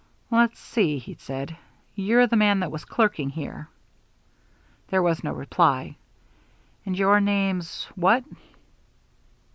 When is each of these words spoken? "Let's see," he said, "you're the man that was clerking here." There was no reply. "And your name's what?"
"Let's 0.31 0.59
see," 0.59 0.97
he 0.97 1.13
said, 1.13 1.55
"you're 1.93 2.25
the 2.25 2.35
man 2.35 2.59
that 2.61 2.71
was 2.71 2.85
clerking 2.85 3.29
here." 3.29 3.69
There 4.87 5.03
was 5.03 5.23
no 5.23 5.31
reply. 5.31 5.95
"And 6.87 6.97
your 6.97 7.19
name's 7.21 7.83
what?" 7.93 8.23